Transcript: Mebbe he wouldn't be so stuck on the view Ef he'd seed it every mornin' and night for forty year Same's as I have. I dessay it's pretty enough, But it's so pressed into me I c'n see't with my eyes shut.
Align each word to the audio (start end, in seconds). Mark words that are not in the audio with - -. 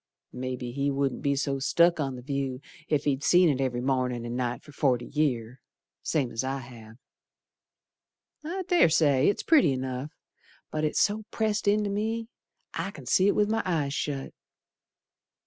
Mebbe 0.33 0.73
he 0.73 0.89
wouldn't 0.89 1.21
be 1.21 1.35
so 1.35 1.59
stuck 1.59 1.99
on 1.99 2.15
the 2.15 2.23
view 2.23 2.59
Ef 2.89 3.03
he'd 3.03 3.23
seed 3.23 3.49
it 3.51 3.61
every 3.63 3.81
mornin' 3.81 4.25
and 4.25 4.35
night 4.35 4.63
for 4.63 4.71
forty 4.71 5.05
year 5.05 5.61
Same's 6.01 6.43
as 6.43 6.43
I 6.43 6.57
have. 6.57 6.95
I 8.43 8.63
dessay 8.67 9.27
it's 9.29 9.43
pretty 9.43 9.71
enough, 9.73 10.09
But 10.71 10.83
it's 10.85 10.99
so 10.99 11.25
pressed 11.29 11.67
into 11.67 11.91
me 11.91 12.29
I 12.73 12.89
c'n 12.89 13.05
see't 13.05 13.35
with 13.35 13.47
my 13.51 13.61
eyes 13.63 13.93
shut. 13.93 14.33